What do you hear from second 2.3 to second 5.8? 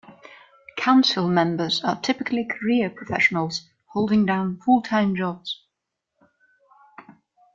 career professionals holding down full-time jobs.